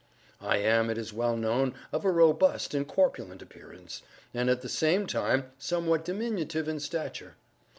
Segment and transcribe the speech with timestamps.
[0.39, 4.01] I am, it is well known, of a robust and corpulent appearance,
[4.33, 7.35] and at the same time somewhat diminutive in stature.